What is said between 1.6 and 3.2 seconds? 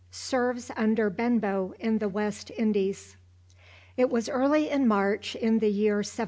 IN THE WEST INDIES.